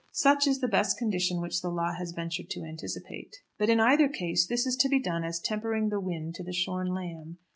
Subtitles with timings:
[0.13, 3.35] Such is the best condition which the law has ventured to anticipate.
[3.59, 6.53] But in either case this is to be done as tempering the wind to the
[6.53, 7.37] shorn lamb.